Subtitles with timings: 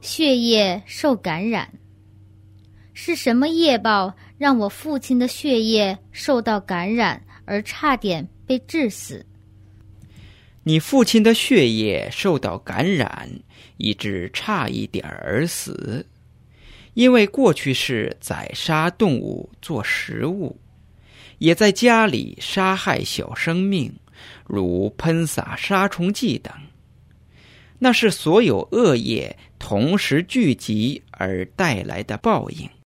[0.00, 1.70] 血液受感染。
[2.92, 9.24] 是什么业报让我父亲的血液受到感染，而差点被致死？
[10.62, 13.30] 你父亲的血液受到感染，
[13.78, 16.06] 以致差一点而死，
[16.94, 20.58] 因为过去是宰杀动物做食物，
[21.38, 23.90] 也在家里杀害小生命，
[24.46, 26.52] 如喷洒杀虫剂等。
[27.78, 29.34] 那是所有恶业
[29.70, 32.68] 同时聚集而带来的报应。